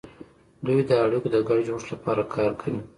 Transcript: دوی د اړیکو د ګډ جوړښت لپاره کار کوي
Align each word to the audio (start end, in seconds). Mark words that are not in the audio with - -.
دوی 0.65 0.79
د 0.89 0.91
اړیکو 1.03 1.27
د 1.33 1.37
ګډ 1.47 1.59
جوړښت 1.67 1.89
لپاره 1.93 2.23
کار 2.35 2.51
کوي 2.61 2.79